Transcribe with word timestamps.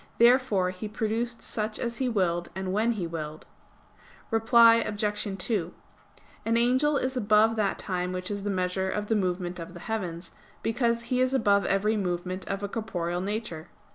Therefore 0.17 0.71
He 0.71 0.87
produced 0.87 1.43
such 1.43 1.77
as 1.77 1.97
He 1.97 2.09
willed, 2.09 2.49
and 2.55 2.73
when 2.73 2.93
He 2.93 3.05
willed. 3.05 3.45
Reply 4.31 4.77
Obj. 4.77 5.37
2: 5.37 5.73
An 6.43 6.57
angel 6.57 6.97
is 6.97 7.15
above 7.15 7.55
that 7.57 7.77
time 7.77 8.11
which 8.11 8.31
is 8.31 8.41
the 8.41 8.49
measure 8.49 8.89
of 8.89 9.09
the 9.09 9.15
movement 9.15 9.59
of 9.59 9.75
the 9.75 9.79
heavens; 9.81 10.31
because 10.63 11.03
he 11.03 11.21
is 11.21 11.35
above 11.35 11.67
every 11.67 11.97
movement 11.97 12.47
of 12.47 12.63
a 12.63 12.67
corporeal 12.67 13.21
nature. 13.21 13.67